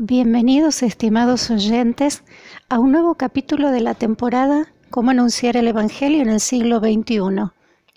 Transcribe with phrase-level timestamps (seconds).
[0.00, 2.22] Bienvenidos, estimados oyentes,
[2.68, 7.50] a un nuevo capítulo de la temporada Cómo anunciar el Evangelio en el siglo XXI,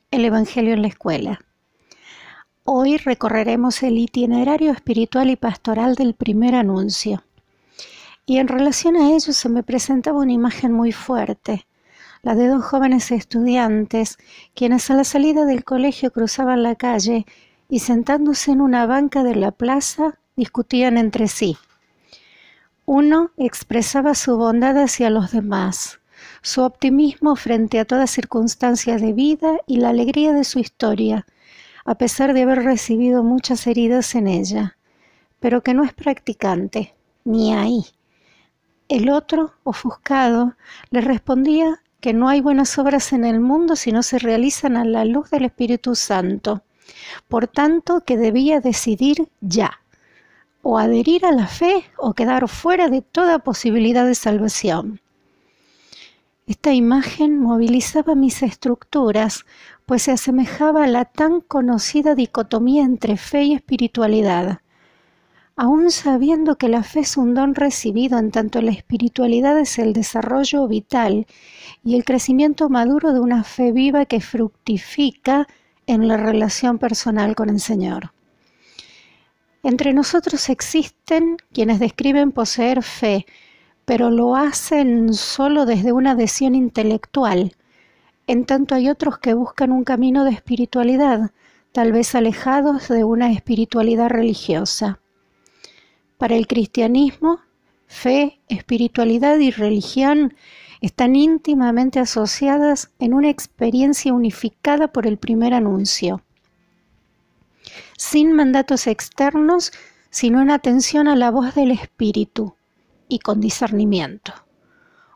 [0.09, 1.41] el Evangelio en la escuela.
[2.63, 7.23] Hoy recorreremos el itinerario espiritual y pastoral del primer anuncio.
[8.25, 11.67] Y en relación a ello se me presentaba una imagen muy fuerte,
[12.23, 14.17] la de dos jóvenes estudiantes,
[14.55, 17.27] quienes a la salida del colegio cruzaban la calle
[17.69, 21.57] y sentándose en una banca de la plaza discutían entre sí.
[22.93, 26.01] Uno expresaba su bondad hacia los demás,
[26.41, 31.25] su optimismo frente a toda circunstancia de vida y la alegría de su historia,
[31.85, 34.75] a pesar de haber recibido muchas heridas en ella,
[35.39, 37.85] pero que no es practicante, ni ahí.
[38.89, 40.57] El otro, ofuscado,
[40.89, 44.83] le respondía que no hay buenas obras en el mundo si no se realizan a
[44.83, 46.63] la luz del Espíritu Santo,
[47.29, 49.81] por tanto que debía decidir ya
[50.61, 55.01] o adherir a la fe o quedar fuera de toda posibilidad de salvación.
[56.47, 59.45] Esta imagen movilizaba mis estructuras,
[59.85, 64.59] pues se asemejaba a la tan conocida dicotomía entre fe y espiritualidad.
[65.55, 69.93] Aún sabiendo que la fe es un don recibido en tanto la espiritualidad es el
[69.93, 71.27] desarrollo vital
[71.83, 75.47] y el crecimiento maduro de una fe viva que fructifica
[75.87, 78.11] en la relación personal con el Señor.
[79.63, 83.27] Entre nosotros existen quienes describen poseer fe,
[83.85, 87.55] pero lo hacen solo desde una adhesión intelectual.
[88.25, 91.29] En tanto hay otros que buscan un camino de espiritualidad,
[91.73, 94.99] tal vez alejados de una espiritualidad religiosa.
[96.17, 97.39] Para el cristianismo,
[97.85, 100.33] fe, espiritualidad y religión
[100.81, 106.23] están íntimamente asociadas en una experiencia unificada por el primer anuncio
[108.01, 109.71] sin mandatos externos,
[110.09, 112.55] sino en atención a la voz del Espíritu
[113.07, 114.33] y con discernimiento.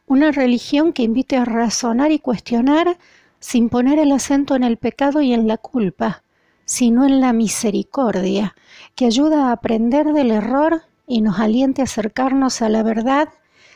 [0.05, 3.00] Una religión que invite a razonar y cuestionar
[3.40, 6.22] sin poner el acento en el pecado y en la culpa,
[6.66, 8.56] sino en la misericordia,
[8.94, 13.29] que ayuda a aprender del error y nos aliente a acercarnos a la verdad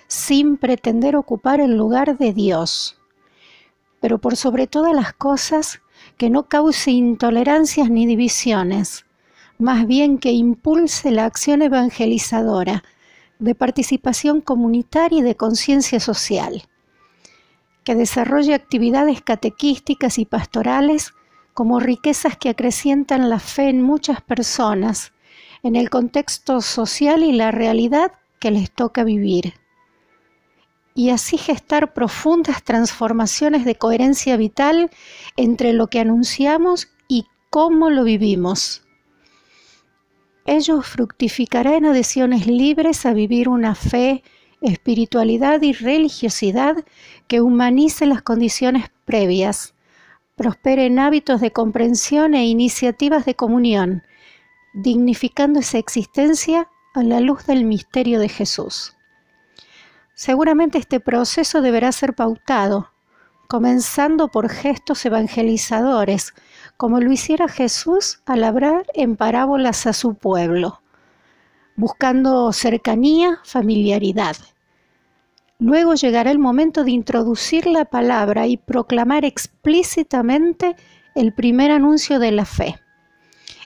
[0.05, 2.99] sin pretender ocupar el lugar de Dios.
[4.01, 5.81] Pero por sobre todas las cosas,
[6.17, 9.05] que no cause intolerancias ni divisiones,
[9.57, 12.83] más bien que impulse la acción evangelizadora,
[13.39, 16.63] de participación comunitaria y de conciencia social,
[17.83, 21.13] que desarrolle actividades catequísticas y pastorales
[21.53, 25.13] como riquezas que acrecientan la fe en muchas personas,
[25.63, 29.53] en el contexto social y la realidad que les toca vivir
[30.93, 34.89] y así gestar profundas transformaciones de coherencia vital
[35.37, 38.83] entre lo que anunciamos y cómo lo vivimos.
[40.45, 44.23] Ello fructificará en adhesiones libres a vivir una fe,
[44.61, 46.83] espiritualidad y religiosidad
[47.27, 49.75] que humanice las condiciones previas,
[50.35, 54.03] prospere en hábitos de comprensión e iniciativas de comunión,
[54.73, 58.95] dignificando esa existencia a la luz del misterio de Jesús.
[60.19, 62.91] Seguramente este proceso deberá ser pautado,
[63.47, 66.33] comenzando por gestos evangelizadores,
[66.75, 70.81] como lo hiciera Jesús al hablar en parábolas a su pueblo,
[71.77, 74.35] buscando cercanía, familiaridad.
[75.57, 80.75] Luego llegará el momento de introducir la palabra y proclamar explícitamente
[81.15, 82.75] el primer anuncio de la fe.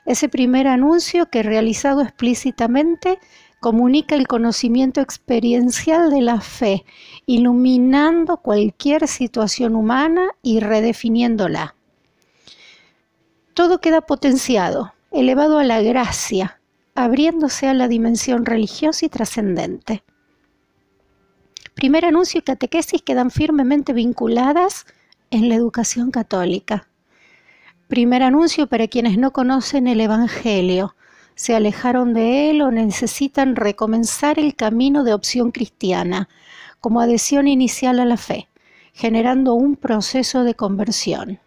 [0.05, 3.17] Ese primer anuncio que realizado explícitamente
[3.63, 6.84] comunica el conocimiento experiencial de la fe,
[7.25, 11.74] iluminando cualquier situación humana y redefiniéndola.
[13.53, 16.59] Todo queda potenciado, elevado a la gracia,
[16.94, 20.03] abriéndose a la dimensión religiosa y trascendente.
[21.74, 24.85] Primer anuncio y catequesis quedan firmemente vinculadas
[25.31, 26.90] en la educación católica.
[27.88, 30.97] Primer anuncio para quienes no conocen el Evangelio,
[31.35, 36.30] se alejaron de él o necesitan recomenzar el camino de opción cristiana
[36.80, 38.50] como adhesión inicial a la fe,
[38.94, 41.39] generando un proceso de conversión.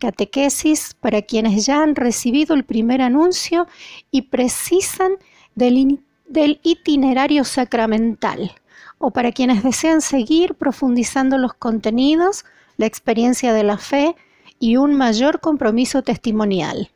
[0.00, 3.66] Catequesis para quienes ya han recibido el primer anuncio
[4.10, 5.12] y precisan
[5.54, 6.00] del,
[6.62, 8.52] itinerario sacramental,
[8.98, 12.44] o para quienes desean seguir profundizando los contenidos,
[12.76, 14.16] la experiencia de la fe
[14.58, 16.90] y un mayor compromiso testimonial.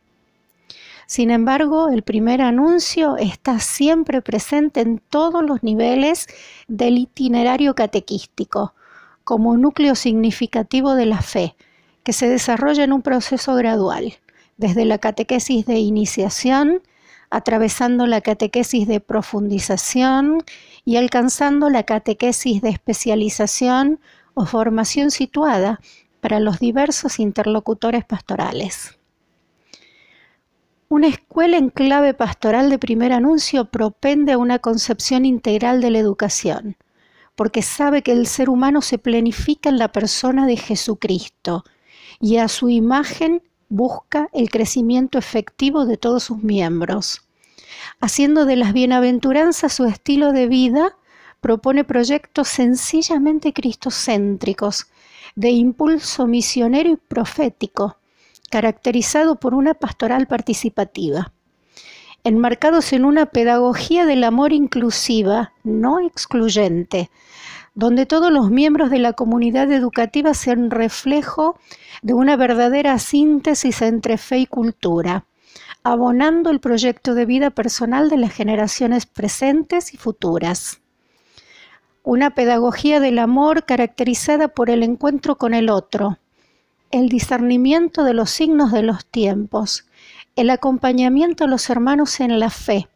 [1.07, 6.27] Sin embargo, el primer anuncio está siempre presente en todos los niveles
[6.67, 8.75] del itinerario catequístico,
[9.23, 11.57] como núcleo significativo de la fe,
[12.03, 14.15] que se desarrolla en un proceso gradual,
[14.57, 16.83] desde la catequesis de iniciación
[17.35, 20.45] atravesando la catequesis de profundización
[20.85, 23.99] y alcanzando la catequesis de especialización
[24.35, 25.81] o formación situada
[26.21, 28.99] para los diversos interlocutores pastorales.
[30.95, 35.99] Una escuela en clave pastoral de primer anuncio propende a una concepción integral de la
[35.99, 36.77] educación,
[37.35, 41.65] porque sabe que el ser humano se planifica en la persona de Jesucristo
[42.21, 47.23] y a su imagen busca el crecimiento efectivo de todos sus miembros.
[48.01, 50.97] Haciendo de las bienaventuranzas su estilo de vida,
[51.41, 54.87] propone proyectos sencillamente cristocéntricos,
[55.35, 57.97] de impulso misionero y profético,
[58.55, 61.33] caracterizado por una pastoral participativa,
[62.23, 67.11] enmarcados en una pedagogía del amor inclusiva, no excluyente,
[67.75, 71.59] donde todos los miembros de la comunidad educativa sean reflejo
[72.01, 75.27] de una verdadera síntesis entre fe y cultura,
[75.83, 80.81] abonando el proyecto de vida personal de las generaciones presentes y futuras.
[82.05, 86.19] Una pedagogía del amor caracterizada por el encuentro con el otro,
[86.95, 89.85] el discernimiento de los signos de los tiempos,
[90.37, 92.89] el acompañamiento a los hermanos en la fe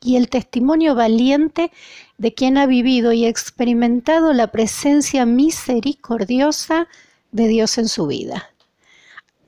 [0.00, 1.70] y el testimonio valiente
[2.16, 6.88] de quien ha vivido y experimentado la presencia misericordiosa
[7.32, 8.50] de Dios en su vida.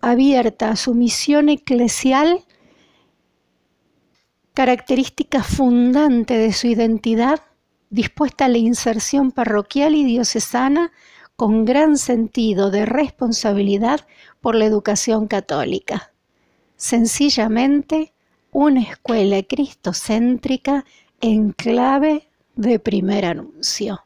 [0.02, 2.44] Abierta a su misión eclesial,
[4.52, 7.40] característica fundante de su identidad,
[7.88, 10.92] dispuesta a la inserción parroquial y diocesana
[11.38, 14.00] con gran sentido de responsabilidad
[14.40, 16.12] por la educación católica.
[16.74, 18.12] Sencillamente,
[18.50, 20.84] una escuela cristocéntrica
[21.20, 24.00] en clave de primer anuncio.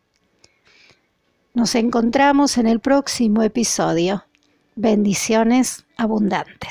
[1.54, 4.26] Nos encontramos en el próximo episodio.
[4.74, 6.68] Bendiciones abundantes.